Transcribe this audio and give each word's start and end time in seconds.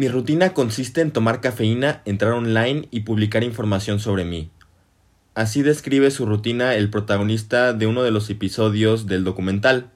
Mi 0.00 0.08
rutina 0.08 0.54
consiste 0.54 1.02
en 1.02 1.10
tomar 1.10 1.42
cafeína, 1.42 2.00
entrar 2.06 2.32
online 2.32 2.88
y 2.90 3.00
publicar 3.00 3.44
información 3.44 4.00
sobre 4.00 4.24
mí. 4.24 4.48
Así 5.34 5.60
describe 5.60 6.10
su 6.10 6.24
rutina 6.24 6.74
el 6.74 6.88
protagonista 6.88 7.74
de 7.74 7.86
uno 7.86 8.02
de 8.02 8.10
los 8.10 8.30
episodios 8.30 9.06
del 9.06 9.24
documental. 9.24 9.90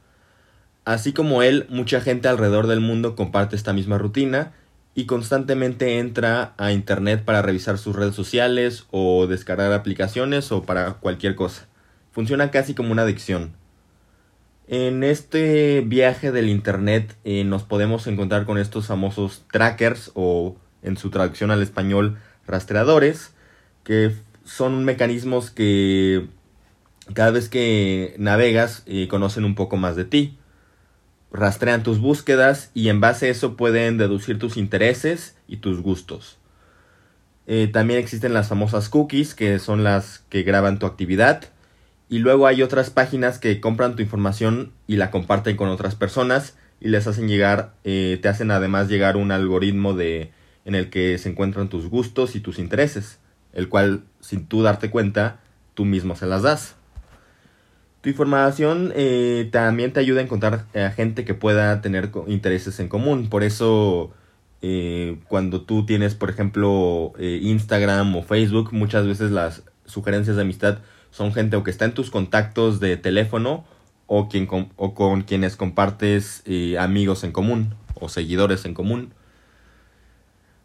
Así 0.85 1.15
como 1.15 1.43
él, 1.43 1.65
mucha 1.71 2.03
gente 2.03 2.29
alrededor 2.29 2.67
del 2.67 2.81
mundo 2.81 3.17
comparte 3.17 3.57
esta 3.57 3.73
misma 3.73 3.97
rutina 3.97 4.53
y 4.95 5.07
constantemente 5.07 5.99
entra 5.99 6.53
a 6.59 6.73
internet 6.73 7.25
para 7.25 7.41
revisar 7.41 7.79
sus 7.79 7.97
redes 7.97 8.15
sociales 8.15 8.85
o 8.91 9.27
descargar 9.27 9.73
aplicaciones 9.73 10.53
o 10.53 10.65
para 10.65 10.93
cualquier 11.01 11.35
cosa. 11.35 11.67
Funciona 12.13 12.51
casi 12.51 12.75
como 12.75 12.93
una 12.93 13.05
adicción. 13.05 13.55
En 14.67 15.05
este 15.05 15.83
viaje 15.83 16.33
del 16.33 16.49
internet 16.49 17.17
eh, 17.25 17.45
nos 17.45 17.65
podemos 17.65 18.07
encontrar 18.07 18.47
con 18.47 18.59
estos 18.59 18.87
famosos 18.87 19.45
trackers 19.53 20.11
o 20.15 20.57
en 20.83 20.97
su 20.97 21.11
traducción 21.11 21.51
al 21.51 21.63
español 21.63 22.19
rastreadores 22.47 23.33
que 23.85 24.13
son 24.45 24.85
mecanismos 24.85 25.51
que 25.51 26.29
cada 27.13 27.31
vez 27.31 27.49
que 27.49 28.15
navegas 28.19 28.83
eh, 28.87 29.07
conocen 29.09 29.45
un 29.45 29.55
poco 29.55 29.77
más 29.77 29.97
de 29.97 30.07
ti 30.07 30.39
rastrean 31.35 31.83
tus 31.83 31.99
búsquedas 31.99 32.71
y 32.75 32.89
en 32.89 33.01
base 33.01 33.27
a 33.27 33.31
eso 33.31 33.57
pueden 33.57 33.99
deducir 33.99 34.39
tus 34.39 34.57
intereses 34.57 35.37
y 35.49 35.57
tus 35.59 35.83
gustos. 35.83 36.39
Eh, 37.47 37.69
también 37.71 37.99
existen 37.99 38.33
las 38.33 38.49
famosas 38.49 38.89
cookies, 38.89 39.35
que 39.35 39.59
son 39.59 39.83
las 39.83 40.21
que 40.31 40.45
graban 40.45 40.79
tu 40.79 40.87
actividad. 40.87 41.51
Y 42.15 42.21
luego 42.21 42.47
hay 42.47 42.63
otras 42.63 42.91
páginas 42.91 43.41
que 43.41 43.61
compran 43.61 43.97
tu 43.97 44.03
información 44.03 44.71
y 44.87 44.99
la 44.99 45.11
comparten 45.11 45.57
con 45.57 45.69
otras 45.69 45.97
personas 45.97 46.57
y 46.81 46.87
les 46.87 47.09
hacen 47.09 47.27
llegar, 47.27 47.75
eh, 47.83 48.21
te 48.23 48.29
hacen 48.29 48.53
además 48.53 48.89
llegar 48.89 49.17
un 49.17 49.33
algoritmo 49.33 49.95
de, 49.95 50.31
en 50.65 50.77
el 50.77 50.91
que 50.91 51.19
se 51.19 51.31
encuentran 51.31 51.69
tus 51.69 51.89
gustos 51.89 52.37
y 52.37 52.41
tus 52.41 52.61
intereses, 52.61 53.19
el 53.53 53.69
cual 53.69 54.05
sin 54.21 54.47
tú 54.47 54.63
darte 54.63 54.91
cuenta, 54.91 55.41
tú 55.75 55.85
mismo 55.85 56.15
se 56.15 56.27
las 56.27 56.43
das. 56.43 56.77
Tu 58.01 58.11
información 58.11 58.93
eh, 58.95 59.49
también 59.51 59.93
te 59.93 59.99
ayuda 59.99 60.21
a 60.21 60.23
encontrar 60.23 60.67
a 60.73 60.91
gente 60.91 61.25
que 61.25 61.35
pueda 61.35 61.81
tener 61.81 62.13
intereses 62.29 62.79
en 62.79 62.87
común. 62.87 63.29
Por 63.29 63.43
eso, 63.43 64.13
eh, 64.63 65.19
cuando 65.27 65.63
tú 65.63 65.85
tienes, 65.85 66.15
por 66.15 66.31
ejemplo, 66.31 67.13
eh, 67.19 67.41
Instagram 67.43 68.15
o 68.15 68.23
Facebook, 68.23 68.73
muchas 68.73 69.05
veces 69.05 69.33
las 69.33 69.65
sugerencias 69.85 70.37
de 70.37 70.43
amistad 70.43 70.79
son 71.15 71.33
gente 71.33 71.55
o 71.55 71.63
que 71.63 71.71
está 71.71 71.85
en 71.85 71.95
tus 71.95 72.11
contactos 72.11 72.81
de 72.81 72.97
teléfono 72.97 73.65
o, 74.07 74.29
quien, 74.29 74.49
o 74.51 74.95
con 74.95 75.23
quienes 75.23 75.55
compartes 75.55 76.43
amigos 76.79 77.23
en 77.23 77.31
común 77.31 77.75
o 77.95 78.09
seguidores 78.09 78.65
en 78.65 78.75
común. 78.75 79.15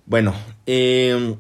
Bueno, 0.06 0.34
eh, 0.66 1.36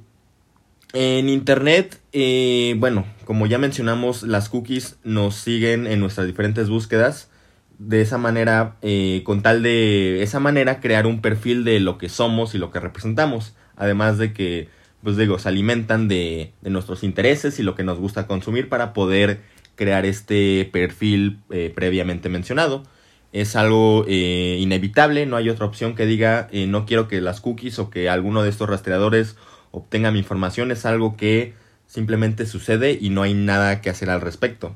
en 0.94 1.30
Internet, 1.30 2.00
eh, 2.14 2.76
bueno, 2.78 3.06
como 3.26 3.48
ya 3.48 3.58
mencionamos, 3.58 4.24
las 4.24 4.50
cookies 4.50 4.98
nos 5.04 5.36
siguen 5.36 5.88
en 5.88 6.00
nuestras 6.00 6.28
diferentes 6.28 6.70
búsquedas. 6.70 7.30
De 7.78 8.02
esa 8.02 8.18
manera, 8.18 8.76
eh, 8.82 9.22
con 9.24 9.42
tal 9.42 9.64
de 9.64 10.22
esa 10.22 10.40
manera, 10.40 10.80
crear 10.80 11.08
un 11.08 11.22
perfil 11.22 11.64
de 11.64 11.80
lo 11.80 11.98
que 11.98 12.10
somos 12.10 12.54
y 12.54 12.58
lo 12.58 12.72
que 12.72 12.80
representamos. 12.80 13.56
Además 13.76 14.18
de 14.18 14.34
que, 14.34 14.70
pues 15.04 15.18
digo, 15.18 15.40
se 15.40 15.50
alimentan 15.50 16.08
de, 16.08 16.52
de 16.62 16.70
nuestros 16.70 17.04
intereses 17.04 17.60
y 17.60 17.64
lo 17.64 17.76
que 17.76 17.84
nos 17.84 18.00
gusta 18.00 18.28
consumir 18.28 18.70
para 18.70 18.94
poder 18.94 19.42
crear 19.76 20.06
este 20.06 20.70
perfil 20.72 21.40
eh, 21.50 21.72
previamente 21.74 22.30
mencionado. 22.30 22.84
Es 23.32 23.56
algo 23.56 24.06
inevitable, 24.08 25.28
no 25.28 25.38
hay 25.38 25.50
otra 25.50 25.68
opción 25.68 25.94
que 25.94 26.08
diga 26.08 26.48
no 26.68 26.88
quiero 26.88 27.08
que 27.08 27.22
las 27.22 27.42
cookies 27.42 27.78
o 27.78 27.92
que 27.92 28.10
alguno 28.10 28.42
de 28.42 28.50
estos 28.50 28.68
rastreadores 28.68 29.36
obtenga 29.72 30.12
mi 30.12 30.18
información, 30.18 30.72
es 30.72 30.86
algo 30.88 31.16
que 31.16 31.54
simplemente 31.86 32.46
sucede 32.46 32.98
y 33.00 33.10
no 33.10 33.24
hay 33.24 33.34
nada 33.34 33.82
que 33.82 33.90
hacer 33.90 34.10
al 34.10 34.22
respecto. 34.22 34.76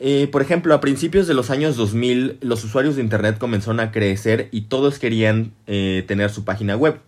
Eh, 0.00 0.28
por 0.30 0.42
ejemplo, 0.42 0.74
a 0.74 0.80
principios 0.80 1.26
de 1.26 1.34
los 1.34 1.50
años 1.50 1.76
2000, 1.76 2.38
los 2.40 2.62
usuarios 2.62 2.96
de 2.96 3.02
Internet 3.02 3.38
comenzaron 3.38 3.80
a 3.80 3.90
crecer 3.90 4.48
y 4.52 4.62
todos 4.62 5.00
querían 5.00 5.52
eh, 5.66 6.04
tener 6.06 6.30
su 6.30 6.44
página 6.44 6.76
web. 6.76 7.00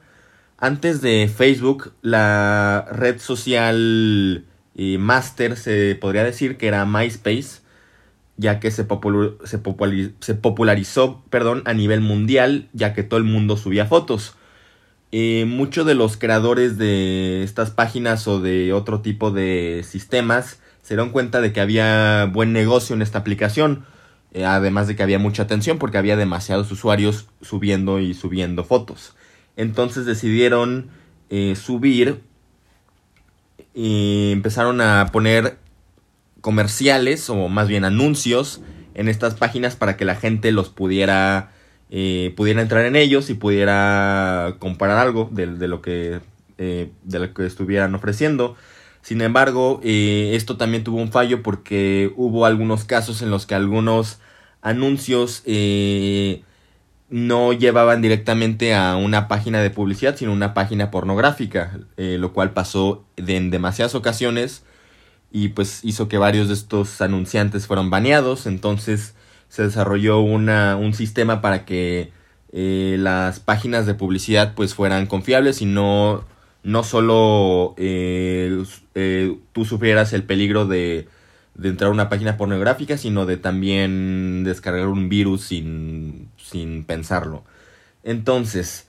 Antes 0.63 1.01
de 1.01 1.31
Facebook, 1.35 1.95
la 2.03 2.87
red 2.93 3.19
social 3.19 4.45
eh, 4.75 4.99
master 4.99 5.57
se 5.57 5.95
podría 5.95 6.23
decir 6.23 6.59
que 6.59 6.69
era 6.69 6.85
MySpace, 6.85 7.63
ya 8.37 8.61
que 8.61 8.71
se, 8.71 8.87
se, 9.45 9.61
se 10.21 10.35
popularizó 10.35 11.25
perdón, 11.31 11.63
a 11.65 11.73
nivel 11.73 12.03
mundial, 12.03 12.69
ya 12.75 12.93
que 12.93 13.03
todo 13.03 13.17
el 13.17 13.25
mundo 13.25 13.57
subía 13.57 13.87
fotos. 13.87 14.35
Eh, 15.13 15.47
muchos 15.47 15.87
de 15.87 15.95
los 15.95 16.19
creadores 16.19 16.77
de 16.77 17.43
estas 17.43 17.71
páginas 17.71 18.29
o 18.29 18.39
de 18.39 18.75
otro 18.75 19.01
tipo 19.01 19.31
de 19.31 19.83
sistemas 19.89 20.61
se 20.83 20.95
dieron 20.95 21.09
cuenta 21.09 21.41
de 21.41 21.55
que 21.55 21.63
había 21.63 22.27
buen 22.27 22.53
negocio 22.53 22.95
en 22.95 23.01
esta 23.01 23.19
aplicación. 23.19 23.87
Eh, 24.33 24.45
además 24.45 24.89
de 24.89 24.95
que 24.95 25.03
había 25.03 25.19
mucha 25.19 25.45
atención 25.45 25.79
porque 25.79 25.97
había 25.97 26.17
demasiados 26.17 26.71
usuarios 26.71 27.29
subiendo 27.41 27.99
y 27.99 28.13
subiendo 28.13 28.63
fotos. 28.63 29.15
Entonces 29.61 30.07
decidieron 30.07 30.89
eh, 31.29 31.55
subir 31.57 32.21
y 33.75 34.33
empezaron 34.33 34.81
a 34.81 35.11
poner 35.13 35.59
comerciales 36.41 37.29
o 37.31 37.49
más 37.49 37.69
bien 37.69 37.85
anuncios 37.85 38.63
en 38.95 39.09
estas 39.09 39.35
páginas 39.35 39.77
para 39.77 39.97
que 39.97 40.05
la 40.05 40.17
gente 40.17 40.51
los 40.51 40.71
pudiera 40.71 41.53
eh, 41.93 42.33
pudiera 42.37 42.63
entrar 42.63 42.85
en 42.87 42.95
ellos 42.95 43.31
y 43.31 43.35
pudiera 43.35 44.55
comparar 44.61 44.99
algo 44.99 45.29
de, 45.33 45.47
lo, 45.47 45.83
que, 45.83 46.21
eh, 46.57 46.93
de 47.03 47.19
lo 47.19 47.35
que 47.35 47.45
estuvieran 47.45 47.95
ofreciendo. 47.97 48.57
Sin 49.03 49.21
embargo, 49.23 49.81
eh, 49.83 50.31
esto 50.35 50.57
también 50.57 50.85
tuvo 50.85 50.99
un 50.99 51.11
fallo 51.11 51.43
porque 51.43 52.13
hubo 52.17 52.47
algunos 52.47 52.85
casos 52.85 53.23
en 53.23 53.31
los 53.31 53.45
que 53.45 53.57
algunos 53.57 54.21
anuncios 54.63 55.43
no 57.11 57.53
llevaban 57.53 58.01
directamente 58.03 58.75
a 58.75 58.97
una 58.97 59.29
página 59.29 59.61
de 59.61 59.71
publicidad, 59.71 60.17
sino 60.17 60.33
una 60.33 60.55
página 60.55 60.91
pornográfica, 60.91 61.79
lo 61.97 62.33
cual 62.33 62.53
pasó 62.53 63.05
en 63.17 63.51
demasiadas 63.51 63.95
ocasiones 63.95 64.65
y 65.33 65.49
pues 65.49 65.81
hizo 65.85 66.09
que 66.09 66.19
varios 66.19 66.49
de 66.49 66.55
estos 66.55 67.01
anunciantes 67.01 67.67
fueran 67.67 67.91
baneados. 67.91 68.47
Entonces, 68.47 69.15
se 69.49 69.65
desarrolló 69.65 70.21
una, 70.21 70.77
un 70.77 70.95
sistema 70.95 71.41
para 71.41 71.65
que 71.65 72.13
eh, 72.53 72.97
las 72.99 73.41
páginas 73.41 73.87
de 73.87 73.95
publicidad 73.95 74.55
pues 74.55 74.75
fueran 74.75 75.07
confiables 75.07 75.63
y 75.63 75.67
no, 75.67 76.25
no 76.63 76.83
solo 76.83 77.75
eh, 77.77 78.65
eh, 78.95 79.37
tú 79.53 79.65
sufrieras 79.65 80.13
el 80.13 80.25
peligro 80.25 80.67
de, 80.67 81.09
de, 81.61 81.69
entrar 81.69 81.89
a 81.89 81.93
una 81.93 82.09
página 82.09 82.37
pornográfica, 82.37 82.97
sino 82.99 83.27
de 83.27 83.37
también 83.37 84.45
descargar 84.45 84.89
un 84.89 85.09
virus 85.09 85.43
sin, 85.43 86.31
sin 86.37 86.85
pensarlo. 86.85 87.45
Entonces, 88.03 88.87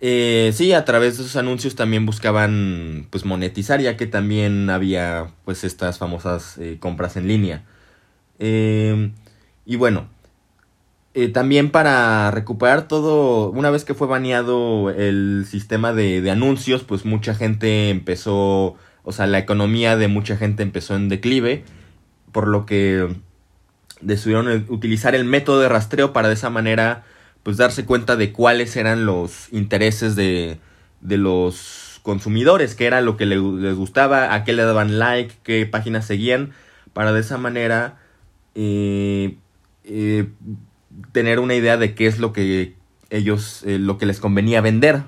sí, 0.00 0.72
a 0.72 0.84
través 0.84 1.16
de 1.16 1.24
esos 1.24 1.36
anuncios 1.36 1.74
también 1.76 2.06
buscaban 2.06 3.06
pues 3.10 3.24
monetizar, 3.24 3.80
ya 3.80 3.96
que 3.96 4.06
también 4.06 4.70
había 4.70 5.28
pues 5.44 5.64
estas 5.64 5.98
famosas 5.98 6.58
compras 6.80 7.16
en 7.16 7.28
línea. 7.28 7.64
Y 9.66 9.76
bueno, 9.76 10.08
eh, 11.16 11.28
también 11.28 11.70
para 11.70 12.32
recuperar 12.32 12.88
todo, 12.88 13.50
una 13.50 13.70
vez 13.70 13.84
que 13.84 13.94
fue 13.94 14.08
baneado 14.08 14.90
el 14.90 15.46
sistema 15.48 15.92
de, 15.92 16.28
anuncios, 16.28 16.82
pues 16.82 17.04
mucha 17.04 17.34
gente 17.36 17.88
empezó, 17.90 18.74
o 19.04 19.12
sea, 19.12 19.28
la 19.28 19.38
economía 19.38 19.96
de 19.96 20.08
mucha 20.08 20.36
gente 20.36 20.64
empezó 20.64 20.96
en 20.96 21.08
declive, 21.08 21.62
por 22.34 22.48
lo 22.48 22.66
que 22.66 23.08
decidieron 24.00 24.66
utilizar 24.68 25.14
el 25.14 25.24
método 25.24 25.60
de 25.60 25.68
rastreo 25.70 26.12
para 26.12 26.28
de 26.28 26.34
esa 26.34 26.50
manera, 26.50 27.04
pues 27.44 27.56
darse 27.56 27.86
cuenta 27.86 28.16
de 28.16 28.32
cuáles 28.32 28.76
eran 28.76 29.06
los 29.06 29.50
intereses 29.52 30.16
de, 30.16 30.58
de 31.00 31.16
los 31.16 32.00
consumidores, 32.02 32.74
qué 32.74 32.86
era 32.86 33.00
lo 33.00 33.16
que 33.16 33.24
les 33.24 33.40
gustaba, 33.40 34.34
a 34.34 34.44
qué 34.44 34.52
le 34.52 34.64
daban 34.64 34.98
like, 34.98 35.36
qué 35.42 35.64
páginas 35.64 36.06
seguían, 36.06 36.50
para 36.92 37.12
de 37.12 37.20
esa 37.20 37.38
manera 37.38 37.98
eh, 38.54 39.36
eh, 39.84 40.28
tener 41.12 41.38
una 41.38 41.54
idea 41.54 41.76
de 41.76 41.94
qué 41.94 42.06
es 42.06 42.18
lo 42.18 42.32
que 42.32 42.74
ellos, 43.10 43.62
eh, 43.64 43.78
lo 43.78 43.96
que 43.96 44.06
les 44.06 44.20
convenía 44.20 44.60
vender. 44.60 45.02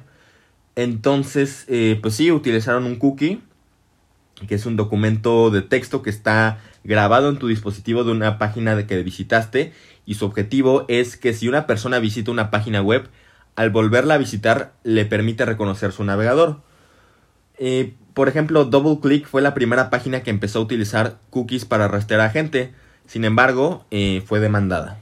Entonces, 0.75 1.67
pues 2.03 2.15
sí, 2.15 2.31
utilizaron 2.31 2.85
un 2.85 2.97
cookie, 2.97 3.43
que 4.47 4.55
es 4.55 4.67
un 4.67 4.77
documento 4.77 5.51
de 5.51 5.63
texto 5.63 6.03
que 6.03 6.11
está 6.11 6.61
grabado 6.87 7.29
en 7.29 7.39
tu 7.39 7.49
dispositivo 7.49 8.05
de 8.05 8.13
una 8.13 8.39
página 8.39 8.87
que 8.87 9.03
visitaste 9.03 9.73
y 10.07 10.15
su 10.15 10.25
objetivo 10.25 10.85
es 10.89 11.17
que 11.17 11.35
si 11.35 11.49
una 11.49 11.67
persona 11.67 11.99
visita 11.99 12.31
una 12.31 12.51
página 12.51 12.81
web, 12.81 13.09
al 13.57 13.71
volverla 13.71 14.15
a 14.15 14.19
visitar 14.19 14.73
le 14.85 15.05
permite 15.05 15.45
reconocer 15.45 15.93
su 15.93 16.05
navegador. 16.05 16.61
por 18.15 18.29
ejemplo, 18.29 18.65
DoubleClick 18.65 19.27
fue 19.27 19.43
la 19.43 19.55
primera 19.55 19.91
página 19.91 20.23
que 20.23 20.31
empezó 20.31 20.61
a 20.61 20.63
utilizar 20.63 21.19
cookies 21.31 21.65
para 21.65 21.89
rastrear 21.89 22.23
a 22.23 22.31
gente. 22.31 22.73
Sin 23.07 23.25
embargo, 23.25 23.85
eh, 23.91 24.23
fue 24.27 24.41
demandada. 24.41 24.99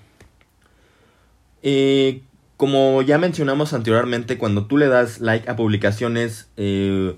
Eh, 1.63 2.23
como 2.57 3.03
ya 3.03 3.19
mencionamos 3.19 3.73
anteriormente, 3.73 4.39
cuando 4.39 4.67
tú 4.67 4.77
le 4.77 4.89
das 4.89 5.21
like 5.21 5.49
a 5.51 5.57
publicaciones, 5.57 6.49
eh, 6.57 7.17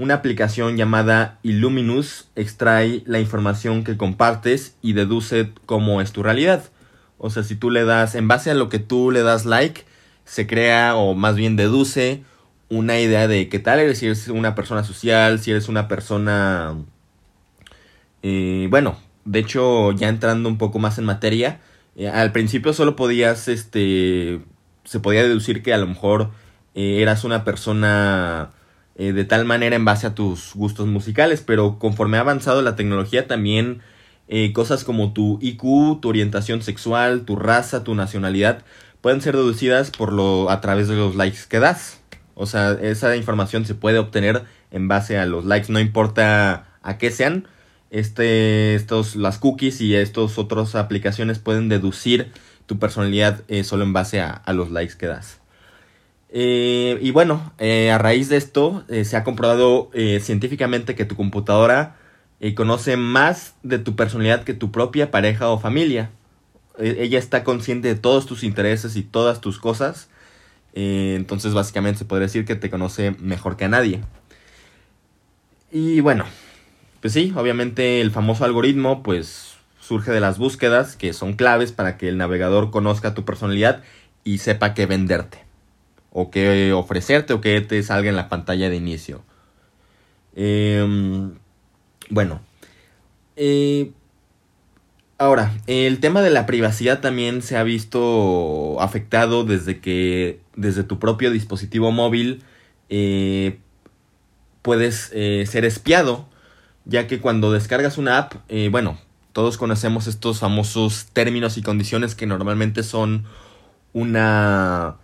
una 0.00 0.14
aplicación 0.14 0.78
llamada 0.78 1.38
Illuminus 1.42 2.30
extrae 2.34 3.02
la 3.04 3.20
información 3.20 3.84
que 3.84 3.98
compartes 3.98 4.74
y 4.80 4.94
deduce 4.94 5.52
cómo 5.66 6.00
es 6.00 6.12
tu 6.12 6.22
realidad. 6.22 6.64
O 7.18 7.28
sea, 7.28 7.42
si 7.42 7.54
tú 7.54 7.68
le 7.68 7.84
das, 7.84 8.14
en 8.14 8.26
base 8.26 8.50
a 8.50 8.54
lo 8.54 8.70
que 8.70 8.78
tú 8.78 9.10
le 9.10 9.22
das 9.22 9.44
like, 9.44 9.84
se 10.24 10.46
crea 10.46 10.96
o 10.96 11.14
más 11.14 11.36
bien 11.36 11.54
deduce 11.54 12.22
una 12.70 12.98
idea 12.98 13.28
de 13.28 13.50
qué 13.50 13.58
tal 13.58 13.78
eres, 13.78 13.98
si 13.98 14.06
eres 14.06 14.28
una 14.28 14.54
persona 14.54 14.84
social, 14.84 15.38
si 15.38 15.50
eres 15.50 15.68
una 15.68 15.86
persona... 15.86 16.76
Eh, 18.22 18.68
bueno, 18.70 18.98
de 19.26 19.40
hecho, 19.40 19.92
ya 19.92 20.08
entrando 20.08 20.48
un 20.48 20.56
poco 20.56 20.78
más 20.78 20.96
en 20.96 21.04
materia, 21.04 21.60
eh, 21.94 22.08
al 22.08 22.32
principio 22.32 22.72
solo 22.72 22.96
podías, 22.96 23.48
este, 23.48 24.40
se 24.84 25.00
podía 25.00 25.22
deducir 25.24 25.62
que 25.62 25.74
a 25.74 25.78
lo 25.78 25.86
mejor 25.86 26.30
eh, 26.74 27.02
eras 27.02 27.24
una 27.24 27.44
persona 27.44 28.52
de 29.00 29.24
tal 29.24 29.44
manera 29.44 29.76
en 29.76 29.84
base 29.84 30.06
a 30.06 30.14
tus 30.14 30.54
gustos 30.54 30.86
musicales, 30.86 31.42
pero 31.44 31.78
conforme 31.78 32.18
ha 32.18 32.20
avanzado 32.20 32.62
la 32.62 32.76
tecnología 32.76 33.26
también 33.26 33.80
cosas 34.52 34.84
como 34.84 35.12
tu 35.12 35.38
IQ, 35.40 36.00
tu 36.00 36.08
orientación 36.08 36.62
sexual, 36.62 37.24
tu 37.24 37.34
raza, 37.34 37.82
tu 37.82 37.94
nacionalidad, 37.94 38.62
pueden 39.00 39.20
ser 39.20 39.36
deducidas 39.36 39.90
por 39.90 40.12
lo, 40.12 40.50
a 40.50 40.60
través 40.60 40.88
de 40.88 40.96
los 40.96 41.16
likes 41.16 41.40
que 41.48 41.58
das. 41.58 42.00
O 42.34 42.46
sea, 42.46 42.72
esa 42.72 43.16
información 43.16 43.66
se 43.66 43.74
puede 43.74 43.98
obtener 43.98 44.44
en 44.70 44.88
base 44.88 45.18
a 45.18 45.26
los 45.26 45.44
likes, 45.44 45.72
no 45.72 45.80
importa 45.80 46.68
a 46.82 46.98
qué 46.98 47.10
sean. 47.10 47.46
Este, 47.90 48.76
estos, 48.76 49.16
las 49.16 49.38
cookies 49.38 49.80
y 49.80 49.96
estos 49.96 50.38
otras 50.38 50.74
aplicaciones 50.74 51.40
pueden 51.40 51.68
deducir 51.68 52.30
tu 52.66 52.78
personalidad 52.78 53.42
eh, 53.48 53.64
solo 53.64 53.82
en 53.82 53.92
base 53.92 54.20
a, 54.20 54.42
los 54.52 54.70
likes 54.70 54.94
que 54.96 55.06
das. 55.06 55.40
Eh, 56.32 56.98
y 57.00 57.10
bueno, 57.10 57.52
eh, 57.58 57.90
a 57.90 57.98
raíz 57.98 58.28
de 58.28 58.36
esto 58.36 58.84
se 58.88 59.16
ha 59.16 59.24
comprobado 59.24 59.90
científicamente 60.20 60.94
que 60.94 61.04
tu 61.04 61.16
computadora 61.16 61.96
conoce 62.54 62.96
más 62.96 63.54
de 63.62 63.78
tu 63.78 63.96
personalidad 63.96 64.44
que 64.44 64.54
tu 64.54 64.70
propia 64.70 65.10
pareja 65.10 65.48
o 65.48 65.58
familia. 65.58 66.10
E, 66.78 66.96
ella 67.00 67.18
está 67.18 67.44
consciente 67.44 67.88
de 67.88 67.96
todos 67.96 68.26
tus 68.26 68.44
intereses 68.44 68.96
y 68.96 69.02
todas 69.02 69.40
tus 69.40 69.58
cosas 69.58 70.08
eh, 70.74 71.14
entonces 71.16 71.54
básicamente 71.54 71.98
se 71.98 72.04
podría 72.04 72.26
decir 72.26 72.44
que 72.44 72.56
te 72.56 72.70
conoce 72.70 73.12
mejor 73.18 73.56
que 73.56 73.64
a 73.64 73.68
nadie. 73.68 74.00
Y 75.70 76.00
bueno, 76.00 76.24
pues 77.00 77.12
sí, 77.12 77.32
obviamente 77.36 78.00
el 78.00 78.10
famoso 78.10 78.44
algoritmo 78.44 79.02
pues 79.02 79.54
surge 79.80 80.12
de 80.12 80.20
las 80.20 80.38
búsquedas 80.38 80.96
que 80.96 81.12
son 81.12 81.34
claves 81.34 81.72
para 81.72 81.96
que 81.96 82.08
el 82.08 82.18
navegador 82.18 82.70
conozca 82.70 83.14
tu 83.14 83.24
personalidad 83.24 83.82
y 84.24 84.38
sepa 84.38 84.74
qué 84.74 84.86
venderte. 84.86 85.49
O 86.12 86.30
qué 86.30 86.72
ofrecerte 86.72 87.32
o 87.32 87.40
qué 87.40 87.60
te 87.60 87.82
salga 87.82 88.10
en 88.10 88.16
la 88.16 88.28
pantalla 88.28 88.68
de 88.68 88.76
inicio. 88.76 89.22
Em, 90.34 91.34
bueno. 92.10 92.40
Eh, 93.36 93.92
Ahora, 95.18 95.52
el 95.66 96.00
tema 96.00 96.22
de 96.22 96.30
la 96.30 96.46
privacidad 96.46 97.00
también 97.00 97.42
se 97.42 97.58
ha 97.58 97.62
visto 97.62 98.80
afectado 98.80 99.44
desde 99.44 99.78
que 99.78 100.40
desde 100.56 100.82
tu 100.82 100.98
propio 100.98 101.30
dispositivo 101.30 101.92
móvil 101.92 102.42
eh, 102.88 103.58
puedes 104.62 105.10
eh, 105.12 105.44
ser 105.46 105.66
espiado, 105.66 106.26
ya 106.86 107.06
que 107.06 107.20
cuando 107.20 107.52
descargas 107.52 107.98
una 107.98 108.16
app, 108.16 108.32
bueno, 108.70 108.98
todos 109.34 109.58
conocemos 109.58 110.06
estos 110.06 110.40
famosos 110.40 111.08
términos 111.12 111.58
y 111.58 111.62
condiciones 111.62 112.14
que 112.14 112.26
normalmente 112.26 112.82
son 112.82 113.24
una 113.92 114.96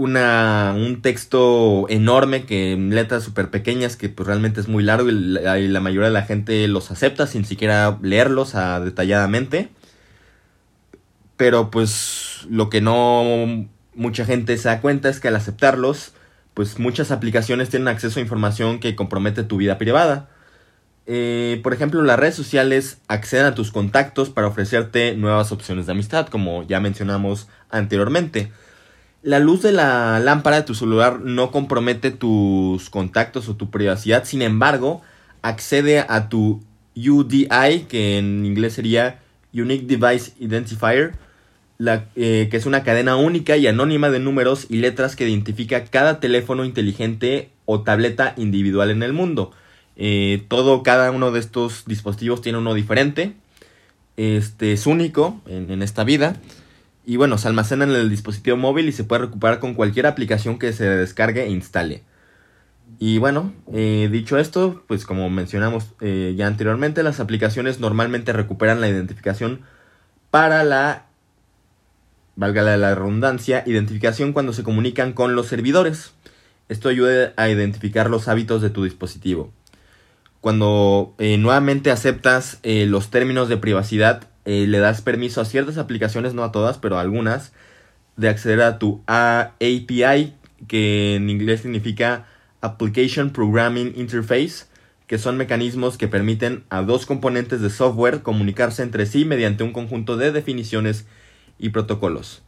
una, 0.00 0.72
un 0.74 1.02
texto 1.02 1.84
enorme 1.90 2.46
que 2.46 2.72
en 2.72 2.94
letras 2.94 3.22
súper 3.22 3.50
pequeñas 3.50 3.96
que 3.96 4.08
pues 4.08 4.26
realmente 4.26 4.58
es 4.58 4.66
muy 4.66 4.82
largo 4.82 5.10
y 5.10 5.12
la, 5.12 5.80
mayoría 5.80 6.08
de 6.08 6.14
la 6.14 6.22
gente 6.22 6.66
los 6.68 6.90
acepta 6.90 7.26
sin 7.26 7.44
siquiera 7.44 7.98
leerlos 8.00 8.54
a, 8.54 8.80
detalladamente. 8.80 9.68
Pero 11.36 11.70
pues 11.70 12.46
lo 12.48 12.70
que 12.70 12.80
no 12.80 13.68
mucha 13.94 14.24
gente 14.24 14.56
se 14.56 14.70
da 14.70 14.80
cuenta 14.80 15.10
es 15.10 15.20
que 15.20 15.28
al 15.28 15.36
aceptarlos, 15.36 16.14
pues 16.54 16.78
muchas 16.78 17.10
aplicaciones 17.10 17.68
tienen 17.68 17.88
acceso 17.88 18.20
a 18.20 18.22
información 18.22 18.80
que 18.80 18.96
compromete 18.96 19.42
tu 19.42 19.58
vida 19.58 19.76
privada. 19.76 20.30
Eh, 21.04 21.60
por 21.62 21.74
ejemplo, 21.74 22.00
las 22.02 22.18
redes 22.18 22.36
sociales 22.36 23.02
acceden 23.06 23.44
a 23.44 23.54
tus 23.54 23.70
contactos 23.70 24.30
para 24.30 24.46
ofrecerte 24.46 25.14
nuevas 25.14 25.52
opciones 25.52 25.84
de 25.84 25.92
amistad, 25.92 26.28
como 26.28 26.62
ya 26.62 26.80
mencionamos 26.80 27.48
anteriormente. 27.68 28.50
La 29.22 29.38
luz 29.38 29.60
de 29.60 29.72
la 29.72 30.18
lámpara 30.18 30.56
de 30.56 30.62
tu 30.62 30.74
celular 30.74 31.20
no 31.20 31.50
compromete 31.50 32.10
tus 32.10 32.88
contactos 32.88 33.50
o 33.50 33.56
tu 33.56 33.70
privacidad, 33.70 34.24
sin 34.24 34.40
embargo, 34.40 35.02
accede 35.42 36.06
a 36.08 36.30
tu 36.30 36.62
UDI, 36.96 37.86
que 37.86 38.16
en 38.16 38.46
inglés 38.46 38.72
sería 38.72 39.20
Unique 39.52 39.84
Device 39.86 40.32
Identifier, 40.40 41.12
eh, 42.16 42.48
que 42.50 42.56
es 42.56 42.64
una 42.64 42.82
cadena 42.82 43.16
única 43.16 43.58
y 43.58 43.66
anónima 43.66 44.08
de 44.08 44.20
números 44.20 44.66
y 44.70 44.78
letras 44.78 45.16
que 45.16 45.28
identifica 45.28 45.84
cada 45.84 46.18
teléfono 46.18 46.64
inteligente 46.64 47.50
o 47.66 47.82
tableta 47.82 48.32
individual 48.38 48.90
en 48.90 49.02
el 49.02 49.12
mundo. 49.12 49.52
Eh, 49.96 50.44
todo, 50.48 50.82
cada 50.82 51.10
uno 51.10 51.30
de 51.30 51.40
estos 51.40 51.84
dispositivos 51.84 52.40
tiene 52.40 52.56
uno 52.56 52.72
diferente. 52.72 53.34
Este 54.16 54.72
es 54.72 54.86
único 54.86 55.42
en 55.46 55.82
esta 55.82 56.04
vida. 56.04 56.36
Y 57.04 57.16
bueno, 57.16 57.38
se 57.38 57.48
almacena 57.48 57.84
en 57.84 57.90
el 57.90 58.10
dispositivo 58.10 58.56
móvil 58.56 58.88
y 58.88 58.92
se 58.92 59.04
puede 59.04 59.22
recuperar 59.22 59.58
con 59.58 59.74
cualquier 59.74 60.06
aplicación 60.06 60.58
que 60.58 60.72
se 60.72 60.84
descargue 60.84 61.44
e 61.44 61.50
instale. 61.50 62.02
Y 62.98 63.18
bueno, 63.18 63.54
eh, 63.72 64.08
dicho 64.12 64.38
esto, 64.38 64.84
pues 64.86 65.06
como 65.06 65.30
mencionamos 65.30 65.94
eh, 66.00 66.34
ya 66.36 66.46
anteriormente, 66.46 67.02
las 67.02 67.20
aplicaciones 67.20 67.80
normalmente 67.80 68.32
recuperan 68.32 68.80
la 68.80 68.88
identificación 68.88 69.62
para 70.30 70.64
la, 70.64 71.06
valga 72.36 72.76
la 72.76 72.94
redundancia, 72.94 73.62
identificación 73.66 74.32
cuando 74.34 74.52
se 74.52 74.64
comunican 74.64 75.14
con 75.14 75.34
los 75.34 75.46
servidores. 75.46 76.12
Esto 76.68 76.90
ayuda 76.90 77.32
a 77.36 77.48
identificar 77.48 78.10
los 78.10 78.28
hábitos 78.28 78.60
de 78.60 78.70
tu 78.70 78.84
dispositivo. 78.84 79.52
Cuando 80.40 81.14
eh, 81.18 81.38
nuevamente 81.38 81.90
aceptas 81.90 82.60
los 82.62 83.10
términos 83.10 83.48
de 83.48 83.56
privacidad, 83.56 84.29
eh, 84.44 84.66
le 84.66 84.78
das 84.78 85.02
permiso 85.02 85.40
a 85.40 85.44
ciertas 85.44 85.78
aplicaciones, 85.78 86.34
no 86.34 86.44
a 86.44 86.52
todas, 86.52 86.78
pero 86.78 86.98
a 86.98 87.00
algunas, 87.00 87.52
de 88.16 88.28
acceder 88.28 88.62
a 88.62 88.78
tu 88.78 89.02
API, 89.06 90.34
que 90.66 91.16
en 91.16 91.30
inglés 91.30 91.62
significa 91.62 92.26
Application 92.60 93.30
Programming 93.30 93.94
Interface, 93.96 94.66
que 95.06 95.18
son 95.18 95.36
mecanismos 95.36 95.98
que 95.98 96.08
permiten 96.08 96.64
a 96.70 96.82
dos 96.82 97.06
componentes 97.06 97.60
de 97.60 97.70
software 97.70 98.22
comunicarse 98.22 98.82
entre 98.82 99.06
sí 99.06 99.24
mediante 99.24 99.64
un 99.64 99.72
conjunto 99.72 100.16
de 100.16 100.30
definiciones 100.30 101.06
y 101.58 101.70
protocolos. 101.70 102.42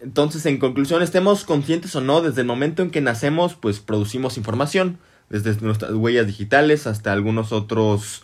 Entonces, 0.00 0.46
en 0.46 0.58
conclusión, 0.58 1.02
estemos 1.02 1.44
conscientes 1.44 1.94
o 1.94 2.00
no, 2.00 2.22
desde 2.22 2.40
el 2.40 2.46
momento 2.46 2.82
en 2.82 2.90
que 2.90 3.00
nacemos, 3.00 3.54
pues 3.54 3.78
producimos 3.78 4.36
información, 4.36 4.98
desde 5.28 5.54
nuestras 5.60 5.92
huellas 5.92 6.26
digitales 6.26 6.86
hasta 6.86 7.12
algunos 7.12 7.52
otros 7.52 8.22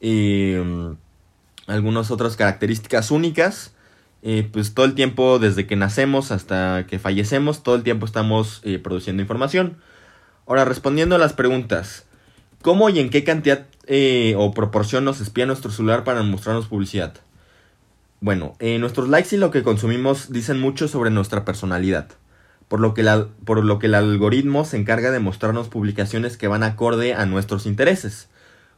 eh, 0.00 0.94
algunas 1.66 2.10
otras 2.10 2.36
características 2.36 3.10
únicas. 3.10 3.74
Eh, 4.26 4.48
pues 4.50 4.72
todo 4.72 4.86
el 4.86 4.94
tiempo, 4.94 5.38
desde 5.38 5.66
que 5.66 5.76
nacemos 5.76 6.30
hasta 6.30 6.86
que 6.86 6.98
fallecemos, 6.98 7.62
todo 7.62 7.74
el 7.74 7.82
tiempo 7.82 8.06
estamos 8.06 8.62
eh, 8.64 8.78
produciendo 8.78 9.22
información. 9.22 9.76
Ahora, 10.46 10.64
respondiendo 10.64 11.14
a 11.14 11.18
las 11.18 11.34
preguntas, 11.34 12.06
¿cómo 12.62 12.88
y 12.88 13.00
en 13.00 13.10
qué 13.10 13.22
cantidad 13.22 13.66
eh, 13.86 14.34
o 14.38 14.52
proporción 14.52 15.04
nos 15.04 15.20
espía 15.20 15.44
nuestro 15.44 15.70
celular 15.70 16.04
para 16.04 16.22
mostrarnos 16.22 16.68
publicidad? 16.68 17.14
Bueno, 18.20 18.54
nuestros 18.78 19.10
likes 19.10 19.36
y 19.36 19.38
lo 19.38 19.50
que 19.50 19.62
consumimos 19.62 20.32
dicen 20.32 20.58
mucho 20.58 20.88
sobre 20.88 21.10
nuestra 21.10 21.44
personalidad, 21.44 22.08
por 22.68 22.80
lo, 22.80 22.94
que 22.94 23.04
por 23.44 23.62
lo 23.62 23.78
que 23.78 23.86
el 23.88 23.94
algoritmo 23.94 24.64
se 24.64 24.78
encarga 24.78 25.10
de 25.10 25.20
mostrarnos 25.20 25.68
publicaciones 25.68 26.38
que 26.38 26.48
van 26.48 26.62
acorde 26.62 27.12
a 27.12 27.26
nuestros 27.26 27.66
intereses. 27.66 28.30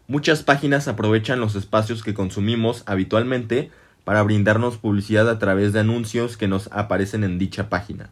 Muchas 0.08 0.42
páginas 0.42 0.86
aprovechan 0.86 1.40
los 1.40 1.56
espacios 1.56 2.04
que 2.04 2.14
consumimos 2.14 2.84
habitualmente 2.86 3.70
para 4.04 4.22
brindarnos 4.22 4.76
publicidad 4.76 5.28
a 5.28 5.40
través 5.40 5.72
de 5.72 5.80
anuncios 5.80 6.36
que 6.36 6.46
nos 6.46 6.68
aparecen 6.70 7.24
en 7.24 7.38
dicha 7.38 7.68
página. 7.68 8.10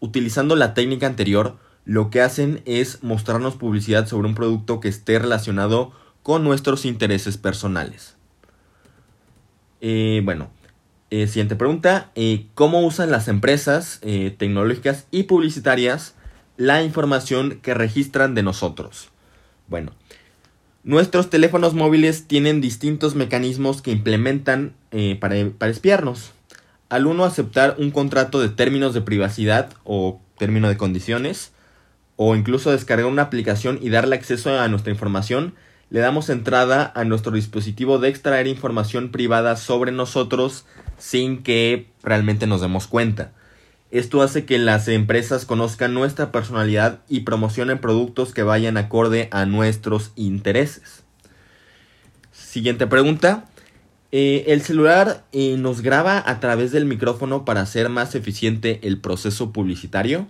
Utilizando 0.00 0.56
la 0.56 0.72
técnica 0.72 1.06
anterior, 1.06 1.58
lo 1.84 2.08
que 2.08 2.22
hacen 2.22 2.62
es 2.64 3.02
mostrarnos 3.02 3.56
publicidad 3.56 4.06
sobre 4.06 4.28
un 4.28 4.34
producto 4.34 4.80
que 4.80 4.88
esté 4.88 5.18
relacionado 5.18 5.92
con 6.22 6.44
nuestros 6.44 6.86
intereses 6.86 7.36
personales. 7.36 8.16
Eh, 9.80 10.22
bueno, 10.24 10.50
eh, 11.10 11.26
siguiente 11.26 11.56
pregunta. 11.56 12.10
Eh, 12.14 12.46
¿Cómo 12.54 12.86
usan 12.86 13.10
las 13.10 13.28
empresas 13.28 14.00
tecnológicas 14.00 15.06
y 15.10 15.24
publicitarias 15.24 16.14
la 16.56 16.82
información 16.82 17.60
que 17.62 17.74
registran 17.74 18.34
de 18.34 18.42
nosotros? 18.42 19.10
Bueno, 19.68 19.92
Nuestros 20.88 21.28
teléfonos 21.28 21.74
móviles 21.74 22.28
tienen 22.28 22.62
distintos 22.62 23.14
mecanismos 23.14 23.82
que 23.82 23.90
implementan 23.90 24.72
eh, 24.90 25.18
para, 25.20 25.36
espiarnos. 25.68 26.32
Al 26.88 27.06
uno 27.06 27.26
aceptar 27.26 27.76
un 27.76 27.90
contrato 27.90 28.40
de 28.40 28.48
términos 28.48 28.94
de 28.94 29.02
privacidad 29.02 29.68
o 29.84 30.18
término 30.38 30.66
de 30.66 30.78
condiciones, 30.78 31.52
o 32.16 32.34
incluso 32.36 32.70
descargar 32.70 33.04
una 33.04 33.20
aplicación 33.20 33.78
y 33.82 33.90
darle 33.90 34.16
acceso 34.16 34.58
a 34.58 34.66
nuestra 34.68 34.90
información, 34.90 35.52
le 35.90 36.00
damos 36.00 36.30
entrada 36.30 36.90
a 36.94 37.04
nuestro 37.04 37.32
dispositivo 37.32 37.98
de 37.98 38.08
extraer 38.08 38.46
información 38.46 39.10
privada 39.10 39.56
sobre 39.56 39.92
nosotros 39.92 40.64
sin 40.96 41.42
que 41.42 41.90
realmente 42.02 42.46
nos 42.46 42.62
demos 42.62 42.86
cuenta. 42.86 43.32
Esto 43.90 44.20
hace 44.20 44.44
que 44.44 44.58
las 44.58 44.86
empresas 44.88 45.46
conozcan 45.46 45.94
nuestra 45.94 46.30
personalidad 46.30 47.00
y 47.08 47.20
promocionen 47.20 47.78
productos 47.78 48.34
que 48.34 48.42
vayan 48.42 48.76
acorde 48.76 49.28
a 49.30 49.46
nuestros 49.46 50.12
intereses. 50.14 51.04
Siguiente 52.32 52.86
pregunta. 52.86 53.48
Eh, 54.10 54.44
¿El 54.48 54.62
celular 54.62 55.24
eh, 55.32 55.56
nos 55.58 55.82
graba 55.82 56.22
a 56.26 56.40
través 56.40 56.72
del 56.72 56.86
micrófono 56.86 57.44
para 57.44 57.60
hacer 57.60 57.88
más 57.88 58.14
eficiente 58.14 58.80
el 58.82 58.98
proceso 58.98 59.52
publicitario? 59.52 60.28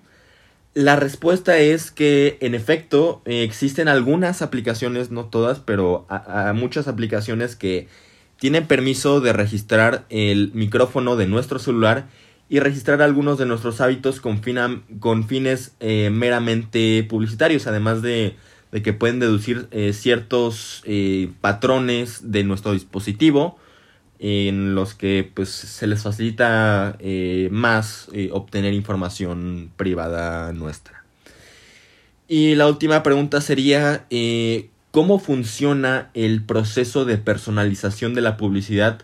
La 0.74 0.96
respuesta 0.96 1.58
es 1.58 1.90
que 1.90 2.38
en 2.40 2.54
efecto 2.54 3.22
eh, 3.24 3.42
existen 3.42 3.88
algunas 3.88 4.42
aplicaciones, 4.42 5.10
no 5.10 5.24
todas, 5.24 5.60
pero 5.60 6.06
a, 6.08 6.52
muchas 6.54 6.86
aplicaciones 6.86 7.56
que 7.56 7.88
tienen 8.36 8.66
permiso 8.66 9.20
de 9.20 9.32
registrar 9.32 10.06
el 10.10 10.52
micrófono 10.54 11.16
de 11.16 11.26
nuestro 11.26 11.58
celular 11.58 12.06
y 12.48 12.60
registrar 12.60 13.02
algunos 13.02 13.38
de 13.38 13.46
nuestros 13.46 13.80
hábitos 13.80 14.20
con, 14.20 14.40
con 15.00 15.26
fines 15.28 15.74
eh, 15.80 16.10
meramente 16.10 17.06
publicitarios, 17.08 17.66
además 17.66 18.02
de, 18.02 18.36
de 18.72 18.82
que 18.82 18.92
pueden 18.92 19.20
deducir 19.20 19.68
eh, 19.70 19.92
ciertos 19.92 20.82
patrones 21.40 22.32
de 22.32 22.44
nuestro 22.44 22.72
dispositivo 22.72 23.58
en 24.18 24.74
los 24.74 24.94
que 24.94 25.30
pues 25.32 25.48
se 25.48 25.86
les 25.86 26.02
facilita 26.02 26.96
eh, 26.98 27.48
más 27.52 28.08
eh, 28.12 28.30
obtener 28.32 28.74
información 28.74 29.70
privada 29.76 30.52
nuestra. 30.52 31.04
Y 32.26 32.56
la 32.56 32.66
última 32.66 33.02
pregunta 33.02 33.40
sería 33.40 34.06
eh, 34.10 34.70
¿cómo 34.90 35.18
funciona 35.18 36.10
el 36.14 36.42
proceso 36.42 37.04
de 37.04 37.16
personalización 37.18 38.14
de 38.14 38.22
la 38.22 38.36
publicidad 38.36 39.02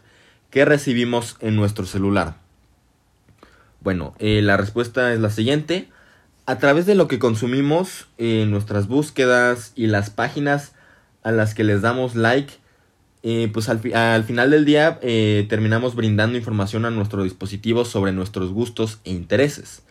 que 0.50 0.64
recibimos 0.64 1.36
en 1.40 1.56
nuestro 1.56 1.86
celular? 1.86 2.43
Bueno, 3.84 4.14
la 4.18 4.56
respuesta 4.56 5.12
es 5.12 5.20
la 5.20 5.28
siguiente. 5.30 5.88
A 6.46 6.58
través 6.58 6.86
de 6.86 6.94
lo 6.94 7.06
que 7.06 7.18
consumimos 7.18 8.06
en 8.16 8.50
nuestras 8.50 8.88
búsquedas 8.88 9.72
y 9.76 9.86
las 9.86 10.08
páginas 10.10 10.72
a 11.22 11.32
las 11.32 11.54
que 11.54 11.64
les 11.64 11.82
damos 11.82 12.16
like, 12.16 12.54
eh, 13.22 13.50
pues 13.52 13.68
al, 13.68 13.80
final 13.80 14.50
del 14.50 14.64
día 14.64 14.98
eh, 15.02 15.46
terminamos 15.50 15.94
brindando 15.94 16.38
información 16.38 16.86
a 16.86 16.90
nuestro 16.90 17.24
dispositivo 17.24 17.84
sobre 17.84 18.12
nuestros 18.12 18.52
gustos 18.52 19.00
e 19.04 19.10
intereses. 19.10 19.82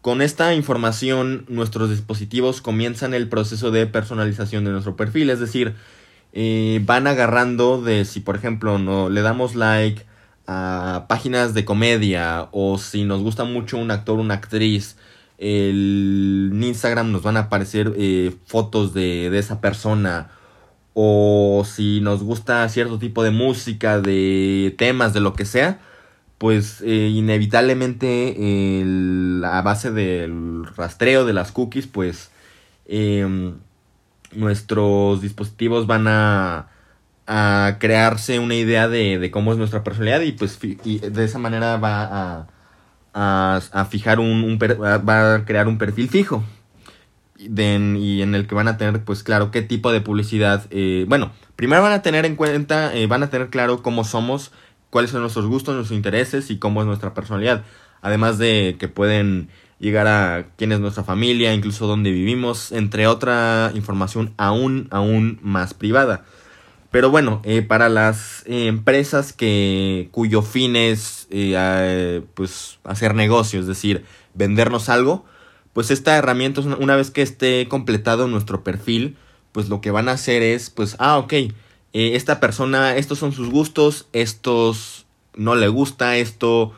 Con 0.00 0.22
esta 0.22 0.52
información, 0.52 1.44
nuestros 1.48 1.88
dispositivos 1.88 2.60
comienzan 2.60 3.14
el 3.14 3.28
proceso 3.28 3.70
de 3.70 3.86
personalización 3.86 4.64
de 4.64 4.72
nuestro 4.72 4.96
perfil, 4.96 5.30
es 5.30 5.38
decir, 5.38 5.74
eh, 6.32 6.80
van 6.84 7.06
agarrando 7.06 7.80
de 7.80 8.04
si, 8.04 8.18
por 8.18 8.34
ejemplo, 8.34 8.78
no, 8.78 9.08
le 9.08 9.22
damos 9.22 9.54
like 9.54 10.04
a 10.52 11.06
páginas 11.08 11.54
de 11.54 11.64
comedia 11.64 12.48
o 12.50 12.76
si 12.76 13.04
nos 13.04 13.22
gusta 13.22 13.44
mucho 13.44 13.78
un 13.78 13.92
actor 13.92 14.18
o 14.18 14.22
una 14.22 14.34
actriz, 14.34 14.96
el, 15.38 16.50
en 16.52 16.64
Instagram 16.64 17.12
nos 17.12 17.22
van 17.22 17.36
a 17.36 17.40
aparecer 17.40 17.92
fotos 18.46 18.92
de, 18.92 19.30
de 19.30 19.38
esa 19.38 19.60
persona. 19.60 20.30
O 20.94 21.64
si 21.64 22.00
nos 22.00 22.22
gusta 22.24 22.68
cierto 22.68 22.98
tipo 22.98 23.22
de 23.22 23.30
música, 23.30 24.00
de 24.00 24.74
temas, 24.76 25.14
de 25.14 25.20
lo 25.20 25.34
que 25.34 25.44
sea, 25.44 25.80
pues 26.40 26.80
eh, 26.80 27.10
inevitablemente 27.12 28.34
a 29.44 29.62
base 29.62 29.92
del 29.92 30.64
rastreo 30.76 31.24
de 31.26 31.32
las 31.34 31.52
cookies, 31.52 31.86
pues 31.86 32.30
em, 32.86 33.54
nuestros 34.32 35.20
dispositivos 35.22 35.86
van 35.86 36.08
a, 36.08 36.68
a 37.32 37.76
crearse 37.78 38.40
una 38.40 38.56
idea 38.56 38.88
de, 38.88 39.30
cómo 39.30 39.52
es 39.52 39.58
nuestra 39.58 39.84
personalidad 39.84 40.20
y 40.22 40.32
pues 40.32 40.58
de 40.60 41.24
esa 41.24 41.38
manera 41.38 41.76
va 41.76 42.48
a, 43.14 43.84
fijar 43.88 44.18
un, 44.18 44.58
va 44.58 45.34
a 45.34 45.44
crear 45.44 45.68
un 45.68 45.78
perfil 45.78 46.08
fijo 46.08 46.42
y 47.38 48.22
en 48.22 48.34
el 48.34 48.48
que 48.48 48.54
van 48.56 48.66
a 48.66 48.76
tener, 48.76 49.04
pues 49.04 49.22
claro, 49.22 49.52
qué 49.52 49.62
tipo 49.62 49.92
de 49.92 50.00
publicidad. 50.00 50.66
Eh, 50.70 51.04
bueno, 51.08 51.30
primero 51.54 51.82
van 51.82 51.92
a 51.92 52.02
tener 52.02 52.26
en 52.26 52.34
cuenta, 52.34 52.92
eh, 52.96 53.06
van 53.06 53.22
a 53.22 53.30
tener 53.30 53.48
claro 53.48 53.80
cómo 53.80 54.02
somos, 54.02 54.50
cuáles 54.90 55.12
son 55.12 55.20
nuestros 55.20 55.46
gustos, 55.46 55.76
nuestros 55.76 55.96
intereses 55.96 56.50
y 56.50 56.58
cómo 56.58 56.80
es 56.80 56.88
nuestra 56.88 57.14
personalidad. 57.14 57.62
Además 58.02 58.38
de 58.38 58.76
que 58.80 58.88
pueden 58.88 59.50
llegar 59.78 60.08
a 60.08 60.46
quién 60.56 60.72
es 60.72 60.80
nuestra 60.80 61.04
familia, 61.04 61.54
incluso 61.54 61.86
dónde 61.86 62.10
vivimos, 62.10 62.72
entre 62.72 63.06
otra 63.06 63.70
información 63.72 64.34
aún, 64.36 64.88
aún 64.90 65.38
más 65.42 65.74
privada. 65.74 66.24
Pero 66.90 67.10
bueno, 67.10 67.40
eh, 67.44 67.62
para 67.62 67.88
las 67.88 68.42
empresas 68.46 69.32
que 69.32 70.08
cuyo 70.10 70.42
fin 70.42 70.74
es 70.76 71.28
pues 72.34 72.78
hacer 72.82 73.14
negocio, 73.14 73.60
es 73.60 73.66
decir, 73.66 74.04
vendernos 74.34 74.88
algo, 74.88 75.24
pues 75.72 75.90
esta 75.90 76.16
herramienta, 76.16 76.60
una 76.60 76.96
vez 76.96 77.10
que 77.10 77.22
esté 77.22 77.68
completado 77.68 78.26
nuestro 78.26 78.64
perfil, 78.64 79.16
pues 79.52 79.68
lo 79.68 79.80
que 79.80 79.90
van 79.90 80.08
a 80.08 80.12
hacer 80.12 80.42
es, 80.42 80.70
pues, 80.70 80.96
ah, 80.98 81.18
ok, 81.18 81.32
eh, 81.32 81.52
esta 81.92 82.40
persona, 82.40 82.96
estos 82.96 83.18
son 83.18 83.32
sus 83.32 83.50
gustos, 83.50 84.08
estos 84.12 85.06
no 85.36 85.54
le 85.54 85.68
gusta, 85.68 86.16
esto 86.16 86.72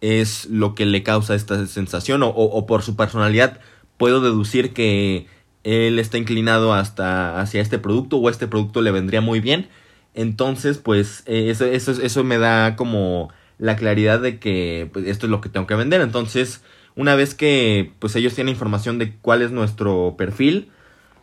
es 0.00 0.46
lo 0.46 0.74
que 0.74 0.86
le 0.86 1.02
causa 1.02 1.34
esta 1.34 1.66
sensación, 1.66 2.22
o, 2.22 2.28
o, 2.28 2.66
por 2.66 2.82
su 2.82 2.96
personalidad 2.96 3.60
puedo 3.96 4.20
deducir 4.20 4.72
que 4.72 5.26
él 5.66 5.98
está 5.98 6.16
inclinado 6.16 6.72
hasta 6.72 7.40
hacia 7.40 7.60
este 7.60 7.78
producto 7.78 8.18
o 8.18 8.30
este 8.30 8.46
producto 8.46 8.82
le 8.82 8.92
vendría 8.92 9.20
muy 9.20 9.40
bien. 9.40 9.68
Entonces, 10.14 10.78
pues, 10.78 11.24
eh, 11.26 11.50
eso, 11.50 11.66
eso, 11.66 11.90
eso 11.90 12.24
me 12.24 12.38
da 12.38 12.76
como 12.76 13.30
la 13.58 13.74
claridad 13.74 14.20
de 14.20 14.38
que 14.38 14.88
pues, 14.92 15.06
esto 15.06 15.26
es 15.26 15.30
lo 15.30 15.40
que 15.40 15.48
tengo 15.48 15.66
que 15.66 15.74
vender. 15.74 16.00
Entonces, 16.00 16.62
una 16.94 17.16
vez 17.16 17.34
que 17.34 17.92
pues 17.98 18.14
ellos 18.14 18.34
tienen 18.34 18.52
información 18.54 18.98
de 18.98 19.16
cuál 19.16 19.42
es 19.42 19.50
nuestro 19.50 20.14
perfil, 20.16 20.70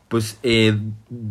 pues 0.10 0.38
eh, 0.44 0.78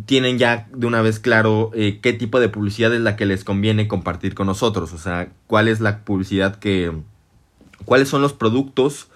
tienen 0.07 0.39
ya 0.39 0.67
de 0.75 0.87
una 0.87 1.03
vez 1.03 1.21
claro 1.21 1.71
eh, 1.75 2.01
qué 2.03 2.15
tipo 2.15 2.41
de 2.41 2.49
publicidad 2.49 2.95
es 2.95 3.03
la 3.03 3.15
que 3.17 3.27
les 3.27 3.45
conviene 3.45 3.89
compartir 3.89 4.35
con 4.35 4.47
nosotros. 4.47 4.95
O 4.95 4.99
sea, 4.99 5.29
cuál 5.47 5.69
es 5.69 5.81
la 5.81 6.05
publicidad 6.05 6.57
que... 6.57 6.93
cuáles 7.85 8.09
son 8.09 8.23
los 8.23 8.33
productos 8.33 9.09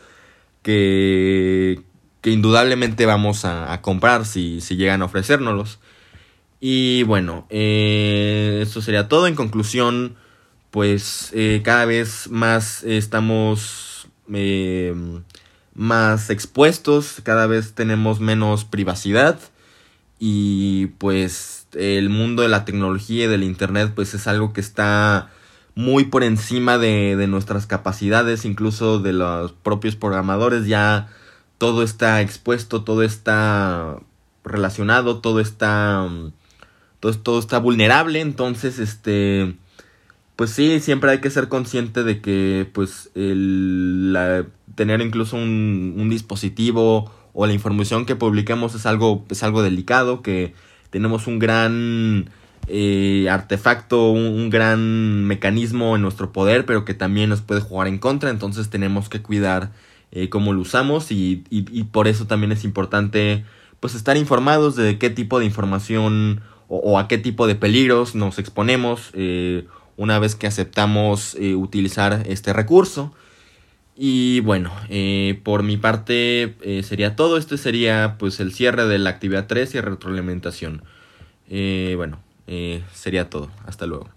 que, 0.62 1.80
que 2.26 2.32
indudablemente 2.32 3.06
vamos 3.06 3.44
a, 3.44 3.80
comprar 3.82 4.26
si, 4.26 4.60
si, 4.60 4.74
llegan 4.74 5.02
a 5.02 5.04
ofrecérnoslos. 5.04 5.78
Y 6.58 7.04
bueno, 7.04 7.46
eh, 7.50 8.58
eso 8.62 8.82
sería 8.82 9.06
todo. 9.06 9.28
En 9.28 9.36
conclusión, 9.36 10.16
pues 10.72 11.32
cada 11.62 11.84
vez 11.84 12.28
más 12.30 12.82
estamos 12.82 13.86
Em, 14.32 15.22
más 15.74 16.30
expuestos, 16.30 17.20
cada 17.22 17.46
vez 17.46 17.74
tenemos 17.74 18.18
menos 18.18 18.64
privacidad 18.64 19.38
y 20.18 20.86
pues 20.98 21.68
el 21.74 22.08
mundo 22.08 22.42
de 22.42 22.48
la 22.48 22.64
tecnología 22.64 23.26
y 23.26 23.28
del 23.28 23.44
internet 23.44 23.92
pues 23.94 24.14
es 24.14 24.26
algo 24.26 24.54
que 24.54 24.62
está 24.62 25.30
muy 25.74 26.04
por 26.06 26.24
encima 26.24 26.78
de, 26.78 27.16
de 27.16 27.26
nuestras 27.26 27.66
capacidades, 27.66 28.46
incluso 28.46 28.98
de 28.98 29.12
los 29.12 29.52
propios 29.52 29.96
programadores, 29.96 30.66
ya 30.66 31.08
todo 31.58 31.82
está 31.82 32.20
expuesto, 32.20 32.84
todo 32.84 33.02
está 33.02 33.98
relacionado, 34.44 35.20
todo 35.20 35.40
está 35.40 36.08
todo, 37.00 37.12
todo 37.14 37.38
está 37.38 37.58
vulnerable, 37.58 38.20
entonces 38.20 38.78
este 38.78 39.56
pues 40.36 40.50
sí, 40.50 40.80
siempre 40.80 41.10
hay 41.10 41.20
que 41.20 41.30
ser 41.30 41.48
consciente 41.48 42.04
de 42.04 42.20
que 42.20 42.68
pues 42.72 43.10
el, 43.14 44.46
tener 44.74 45.00
incluso 45.00 45.36
un, 45.36 45.94
un, 45.96 46.10
dispositivo 46.10 47.10
o 47.32 47.46
la 47.46 47.54
información 47.54 48.04
que 48.04 48.16
publiquemos 48.16 48.74
es 48.74 48.84
algo, 48.84 49.24
es 49.30 49.42
algo 49.42 49.62
delicado, 49.62 50.20
que 50.20 50.52
tenemos 50.90 51.26
un 51.26 51.38
gran 51.38 52.30
eh, 52.68 53.28
artefacto, 53.30 54.10
un, 54.10 54.50
gran 54.50 55.24
mecanismo 55.24 55.94
en 55.94 56.02
nuestro 56.02 56.32
poder, 56.32 56.66
pero 56.66 56.84
que 56.84 56.94
también 56.94 57.28
nos 57.30 57.40
puede 57.40 57.60
jugar 57.60 57.86
en 57.86 57.98
contra, 57.98 58.30
entonces 58.30 58.70
tenemos 58.70 59.08
que 59.08 59.22
cuidar 59.22 59.70
eh, 60.12 60.28
cómo 60.28 60.52
lo 60.52 60.60
usamos 60.60 61.10
y, 61.10 61.44
y, 61.50 61.84
por 61.84 62.08
eso 62.08 62.26
también 62.26 62.52
es 62.52 62.64
importante 62.64 63.44
pues 63.80 63.94
estar 63.94 64.16
informados 64.16 64.76
de 64.76 64.98
qué 64.98 65.10
tipo 65.10 65.38
de 65.38 65.44
información 65.44 66.42
o, 66.68 66.98
a 66.98 67.08
qué 67.08 67.18
tipo 67.18 67.46
de 67.46 67.54
peligros 67.54 68.14
nos 68.14 68.38
exponemos. 68.38 69.10
Eh, 69.14 69.66
una 69.96 70.18
vez 70.18 70.34
que 70.34 70.46
aceptamos 70.46 71.36
eh, 71.36 71.54
utilizar 71.54 72.22
este 72.26 72.52
recurso. 72.52 73.14
Y 73.96 74.40
bueno, 74.40 74.72
eh, 74.90 75.40
por 75.42 75.62
mi 75.62 75.78
parte 75.78 76.54
sería 76.82 77.16
todo. 77.16 77.38
Este 77.38 77.56
sería 77.56 78.16
pues 78.18 78.40
el 78.40 78.52
cierre 78.52 78.86
de 78.86 78.98
la 78.98 79.10
actividad 79.10 79.46
3 79.46 79.74
y 79.74 79.80
retroalimentación. 79.80 80.82
bueno, 81.48 82.20
sería 82.92 83.30
todo. 83.30 83.50
Hasta 83.64 83.86
luego. 83.86 84.15